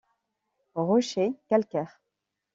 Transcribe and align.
Rochers 0.73 1.35
calcaires. 1.47 2.01